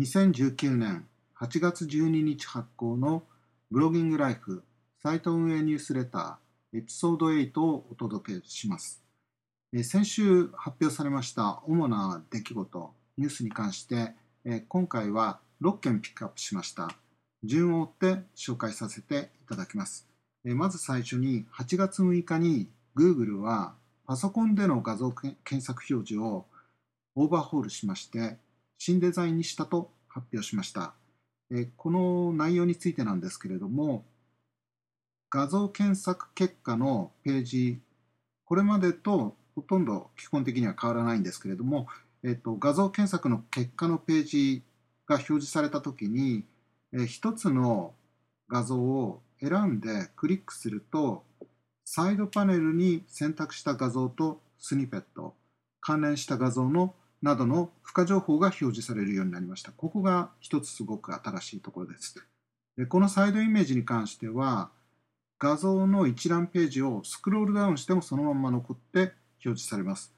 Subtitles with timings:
[0.00, 1.04] 2019年
[1.38, 3.22] 8月12日発行の
[3.70, 4.62] ブロギングライフ
[5.02, 9.02] サイト運営ニュースレターエピソード8をお届けします。
[9.82, 14.14] 先週発表されました主な出来事、ニュースに関して
[14.68, 16.88] 今回は6件ピックアップしました。
[17.44, 20.08] 順を追って紹介させていただきます。
[20.44, 23.74] まず最初に8月6日に Google は
[24.06, 26.46] パソコンでの画像検索表示を
[27.16, 28.38] オーバーホールしまして
[28.82, 30.94] 新デザインにしたと発表しました。
[31.76, 34.06] この内容についてなんですけれども
[35.28, 37.80] 画像検索結果のページ
[38.46, 41.88] これまでとほとんど基本的には変わらないんですけれども、
[42.24, 44.62] えっと、画像検索の結果のページ
[45.06, 46.44] が表示されたときに、
[46.92, 47.92] え一つの
[48.48, 51.22] 画像を選んでクリックすると
[51.84, 55.34] サイドパネルに選択した画像とスニペット、
[55.80, 59.72] 関連した画像のなどの付加情報が表示されるようになりました。
[59.72, 62.14] ここが一つすごく新しいところです。
[62.76, 64.70] でこのサイドイメージに関しては、
[65.38, 69.12] 画像の一覧ページをスクロールダウンしてもそのまま残って
[69.44, 70.14] 表示されます。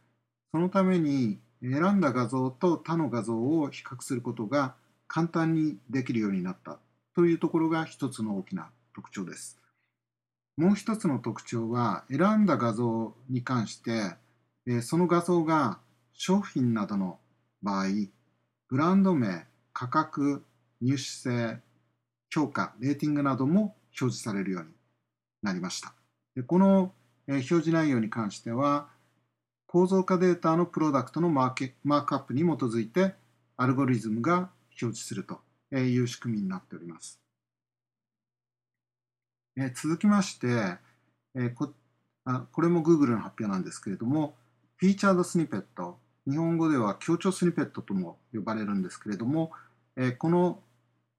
[0.52, 4.74] そのために選んだ画像と他の画像を比較することが
[5.06, 6.78] 簡単にできるようになった
[7.14, 9.60] というところが一つの大きな特徴です。
[10.56, 15.78] もう一つの特徴は選んだ画像に関してその画像が
[16.14, 17.18] 商品などの
[17.62, 17.86] 場合
[18.68, 20.44] ブランド名価格
[20.80, 21.58] 入手性
[22.30, 24.70] 評価レーティングなども表示されるように
[25.42, 25.94] なりました。
[26.34, 26.92] でこの
[27.28, 28.88] 表示内容に関しては
[29.66, 33.14] 構造化データのプロダクトのマーケマークアップに基づいて
[33.56, 35.40] アルゴリズムが表示すると
[35.76, 37.22] いう仕組みになっております。
[39.56, 40.78] え続きまして、
[41.34, 41.72] えこ
[42.24, 44.34] あこれも Google の発表なんですけれども、
[44.76, 49.52] フィーチャードスニペット、日本語では強調スニペットとも呼ばれるんですけれども、
[49.96, 50.60] えこの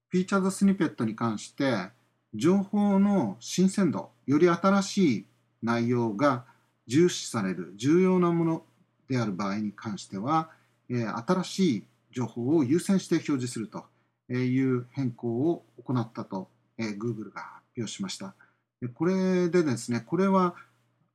[0.10, 1.90] フィーチャードスニペットに関して、
[2.34, 5.26] 情報の新鮮度、より新しい
[5.62, 6.46] 内容が
[6.88, 8.64] 重視される重要なもの
[9.10, 10.50] である場合に関しては、
[10.90, 13.86] え新しい情報を優先して表示すると
[14.32, 18.36] いう変更を行ったと、え Google が発表しました。
[18.82, 20.56] でこれでですね、これは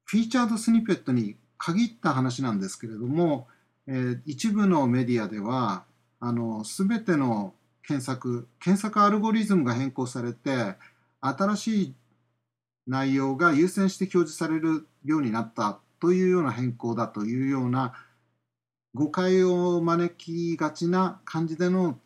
[0.04, 3.48] フィーチャードスニペットに限った話なんですけれども、
[3.88, 5.84] えー、一部のメディアでは、
[6.20, 10.74] あの、すべての検索、検索アルゴリズムが変更されて、
[11.22, 11.94] 新しい
[12.86, 17.94] 内容が優先して表示されるようになったというような変更だというような
[18.94, 21.98] 誤解を招きがちな感じでの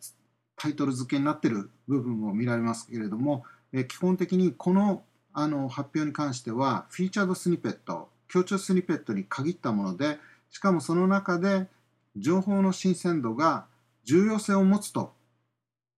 [0.55, 10.19] タイトル付けになっている部分も見られますけれども、え基本的にこのあの発表に関してはフィーチャードスニペット強調スニペットに限ったもので
[10.53, 11.67] しかもその中で
[12.15, 13.65] 情報の新鮮度が
[14.05, 15.11] 重要性を持つと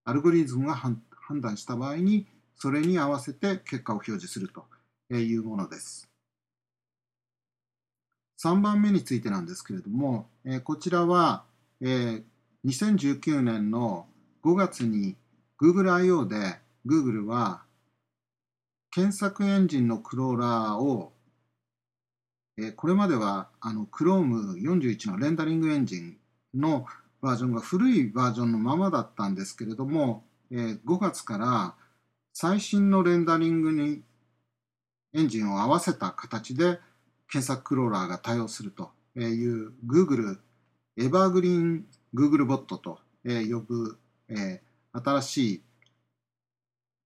[0.05, 1.01] アルゴリズムが判
[1.41, 4.66] 断した場合にそれに合わせて結果を表示すると
[5.13, 6.09] いうものです。
[8.41, 11.43] 3番目についてなんですけれども、えこちらは、
[11.81, 12.23] え
[12.66, 14.07] 2019年の
[14.43, 15.16] 5月に
[15.61, 16.25] Google I.O.
[16.25, 17.63] で Google は
[18.91, 21.11] 検索エンジンのクローラーを、
[22.57, 26.17] えこれまではあの Chrome41 のレンダリングエンジン
[26.53, 26.85] の
[27.21, 31.75] バージョンが古いバージョンのままだったんですけれども、え5月から
[32.33, 34.01] 最新のレンダリングに
[35.13, 36.79] エンジンを合わせた形で
[37.29, 40.37] 検索クローラーが対応するという Google
[40.97, 43.97] エバーグリーン Google ボットと呼ぶ
[44.93, 45.61] 新しい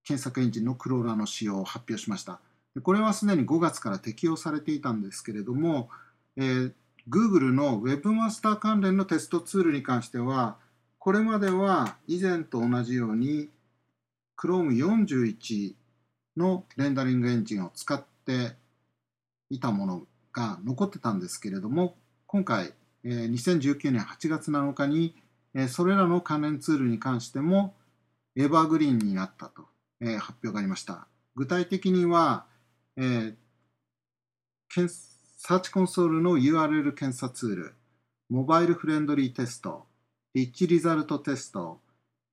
[0.03, 2.39] 検索エンジンのクローラーの使用を発表しました。
[2.81, 5.89] これはすでに5月から適用されていたんですけれども、
[6.37, 6.73] えー、
[7.09, 10.57] Google の Webmaster 関連のテストツールに関しては、
[10.97, 13.49] これまでは以前と同じように
[14.37, 15.73] Chrome41
[16.37, 18.55] のレンダリングエンジンを使って
[19.49, 20.03] いたもの
[20.33, 21.95] が残ってたんですけれども、
[22.27, 22.73] 今回、
[23.03, 25.15] えー、2019年8月7日に、
[25.55, 27.73] えー、それらの関連ツールに関しても
[28.35, 29.69] エバーグリーンになったと
[30.01, 31.07] えー、発表がありました。
[31.35, 32.45] 具体的には、
[33.01, 34.87] えー、
[35.37, 37.75] サーチコンソールの URL 検査ツール、
[38.29, 39.85] モバイルフレンドリーテスト、
[40.33, 41.79] リッチリザルトテスト、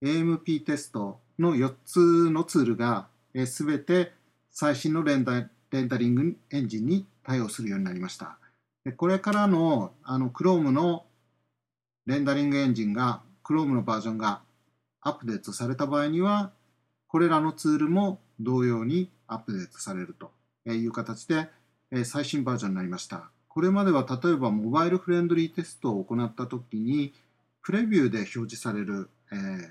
[0.02, 4.12] AMP テストの4つのツールが、えー、て
[4.50, 8.36] 最新のレンダレンダリングエンジンに対応するようになりました。
[8.84, 11.04] でこれからのあの Chrome の
[12.06, 14.42] レンダリングエンジンが Chrome のバージョンが
[15.00, 16.50] アップデートされた場合には
[17.06, 20.32] これらのツールも同様にアップデートされると
[20.74, 21.48] いう形で
[22.04, 23.30] 最新バージョンになりました。
[23.48, 27.14] これまでは例えばモバイルフレンドリーテストを行ったときに
[27.62, 29.70] プレビューで表示される、えー、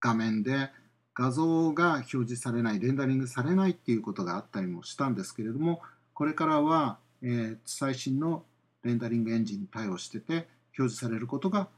[0.00, 0.70] 画面で
[1.16, 5.80] 画像が表示されない、レンダリングされないっていうことがあったりもしたんですけれども、
[6.12, 8.44] これからは、えー、最新の
[8.82, 10.46] レンダリングエンジンに対応してて、
[10.78, 11.68] 表示されることが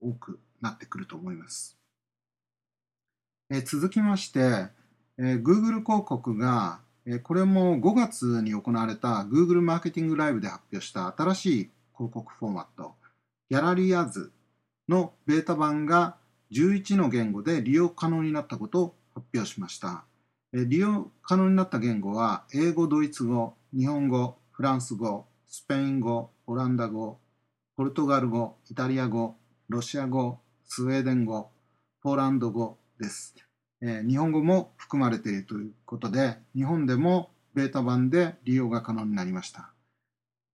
[0.00, 1.78] 多くなってくると思います。
[3.48, 4.66] えー、続きまして、
[5.18, 12.94] えー、Google 広告が、えー、これも5月に行われた Google マーケティングライブで発表した新しい広告フォーマット、
[13.50, 14.32] ギャラリアズ
[14.88, 16.16] のベータ版が
[16.52, 20.04] 11の言語で利用可能になったことを発表しました。
[20.52, 27.18] 利用可能になった言語は英語、ドイツ語、日本語、フランス語、スペイン語、オランダ語、
[27.76, 29.36] ポルトガル語、イタリア語、
[29.68, 31.50] ロシア語、スウェーデン語、
[32.02, 33.34] ポーランド語です。
[33.82, 39.70] え、日本語も含まれているということで、日本でもベータ版で利用が可能になりました。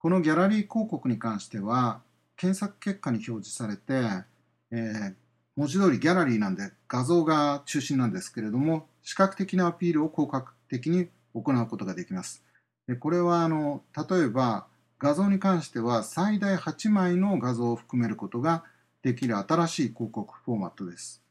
[0.00, 2.00] このギャラリー広告に関しては、
[2.36, 4.24] 検索結果に表示されて、
[4.70, 5.14] えー、
[5.56, 12.44] 文字通りギャラリーなんで画像が中心なんですけれども、視覚的なアピールを効果的に行うことができます。
[12.86, 14.66] でこれはあの例えば
[14.98, 18.64] 画像に関しては最大8枚の画像を含めることが
[19.02, 21.22] できる新しい広告フォーマットです。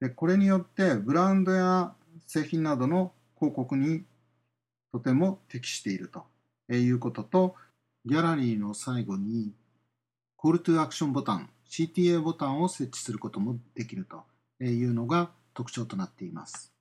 [0.00, 1.94] でこれによってブランドや
[2.26, 4.04] 製品などの広告に
[4.92, 6.24] とても適していると。
[6.68, 7.54] いうことと
[8.04, 9.52] ギャラリーの最後に
[10.36, 14.24] Call to Action ボタン CTA ボタンを設置することもできると。
[14.60, 16.72] いうのが特徴となっています。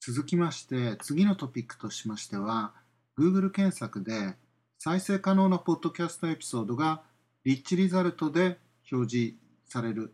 [0.00, 2.74] 続きまして次のトピックとしましては
[3.18, 4.34] Google 検索で
[4.78, 7.02] 再生可能なポッドキャストエピソードが
[7.44, 8.58] リッチリザルトで
[8.92, 9.36] 表示
[9.66, 10.12] される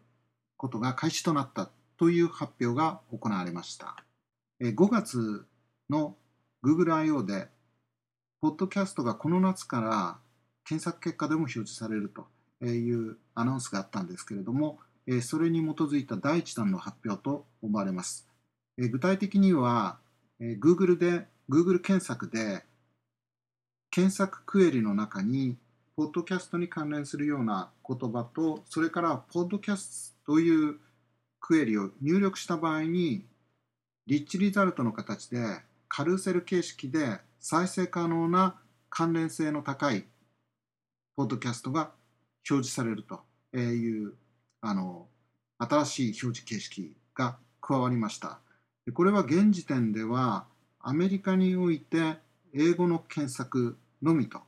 [0.57, 1.71] ことが開始となった。
[2.01, 3.95] という発表が行われました。
[4.63, 5.45] 5月
[5.91, 6.17] の
[6.65, 7.25] Google I.O.
[7.25, 7.49] で、
[8.41, 10.17] ポッドキャストがこの夏から
[10.65, 14.79] 検索結果でも表示されるというアナウンスがあったんですけれども、
[15.21, 18.27] それに基づいた第一弾の発表と思われます。
[18.79, 19.99] 具体的には、
[20.41, 22.65] Google で、Google 検索で
[23.91, 25.59] 検索クエリの中に、
[25.97, 30.79] ポッドキャストに関連するような言葉と、それから、ポッドキャストという
[31.41, 33.25] クエリを入力した場合に、
[34.07, 38.55] リッチリザルトの形で、カルーセル形式で再生可能な
[38.91, 40.05] 関連性の高い
[41.17, 41.91] ポッドキャストが
[42.49, 43.21] 表示されると
[43.59, 44.15] いう
[44.61, 45.07] あの
[45.59, 48.39] 新しい表示形式が加わりました。
[48.95, 50.47] これは現時点では
[50.81, 52.17] アメリカにおいて
[52.55, 54.41] 英語の検索のみと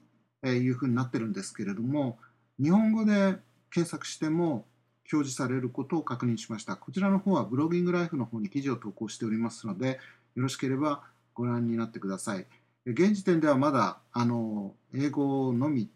[0.47, 2.19] いうふうになってるんですけれども、
[2.61, 3.37] 日本語で
[3.71, 4.65] 検索しても
[5.10, 6.76] 表示されることを確認しました。
[6.76, 9.99] こちらの方はブロギングライフの方に記事を投稿しておりますので、
[10.34, 11.02] よろしければ
[11.34, 12.46] ご覧になってください。
[12.87, 15.90] 現時点ではまだあの英語のみ、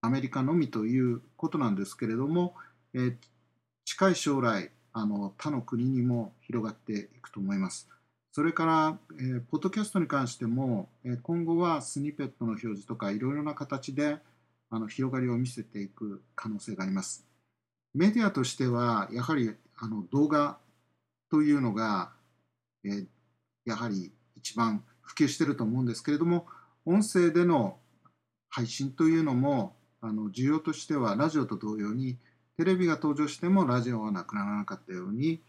[0.00, 2.54] アメリカのみということなんですけれども、
[2.94, 3.16] え
[3.84, 7.88] 近い将来あの他の国にも広がっていくと思います。
[8.32, 14.18] それから、えー、ポッドキャストに関しても、えー、今後はスニペットの表示とかいろいろな形で
[14.70, 17.27] あの広がりを見せていく可能性があります。
[17.94, 20.58] メディアとしては、やはりあの動画
[21.30, 22.12] というのが、
[22.84, 23.06] えー、
[23.64, 26.46] やはり一番普及していると思うんですけれども、
[26.84, 27.78] 音声での
[28.48, 32.18] 配信というのも、あの需要としてはラジオと同様に、
[32.56, 35.40] テレビが登場してもラジオはなくならなかったように、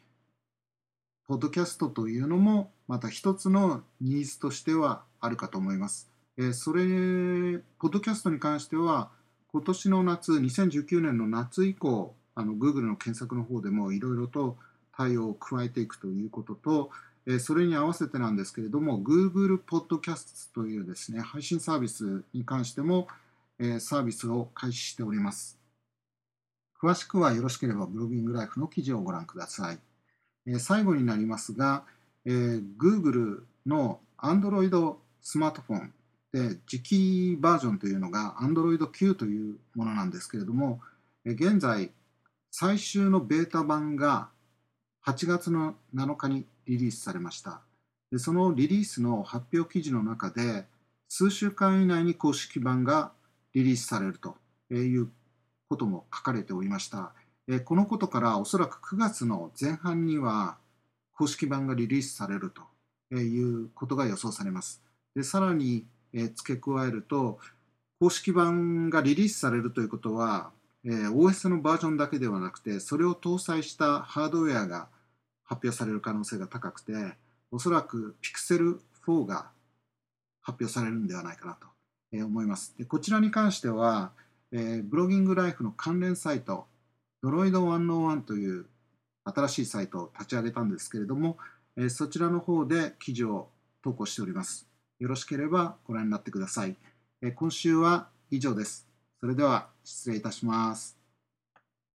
[1.28, 6.10] ポッドキャストというのもまた一つのニーズとしてはあるかと思います。
[6.38, 9.12] えそれ、ポッドキャストに関しては
[9.52, 14.56] 今年の夏、2019年の夏以降、あの Google の検索の方でもいろいろと
[14.96, 16.90] 対応を加えていくということと、
[17.26, 23.08] えそれに合わせてなんですけれども、Google Podcast というですね、配信サービスに関しても、
[23.60, 25.60] えサービスを開始しております。
[26.82, 29.80] 詳しくはよろしければブロギングライフの記事をご覧ください。
[30.48, 31.84] え最後になりますが、
[32.26, 35.94] え、Google の Android スマートフォン
[36.32, 40.80] で次期バージョンというのが Android Q というものなんですけれども、
[41.26, 41.92] 現在
[42.52, 44.30] 最終のベータ版が
[45.06, 47.62] 8月の7日にリリースされました
[48.12, 50.66] でそのリリースの発表記事の中で
[51.08, 53.12] 数週間以内に公式版が
[53.54, 54.36] リリースされると
[54.74, 55.10] いう
[55.70, 57.14] ことも書かれておりました
[57.66, 60.58] このことからおそらく9月の前半には
[61.20, 64.82] 公式版がリリースされるということが予想されます。
[65.14, 67.40] でさらに、付け加えると
[68.00, 70.52] 公式版がリリースされるということは、
[70.86, 74.88] えー、OS のバージョンだけではなくて、それを搭載したハードウェアが
[75.44, 76.94] 発表される可能性が高くて、
[77.52, 79.50] おそらく Pixel 4が
[80.42, 81.68] 発表されるんではないかなと、
[82.12, 82.76] え、思います。
[82.78, 84.12] でこちらに関しては、
[84.52, 86.68] え、ブロギングライフの関連サイト、
[87.22, 88.66] ドロイド101という
[89.26, 91.38] 新しいサイトを立ち上げたんですけれども、
[91.76, 93.50] え、そちらの方で記事を
[93.84, 94.68] 投稿しております。
[95.00, 96.76] よろしければご覧になってください。
[97.22, 98.89] え今週は以上です。
[99.22, 100.99] それでは失礼いたします。